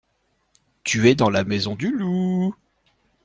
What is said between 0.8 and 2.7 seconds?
Tu es dans la maison du loup.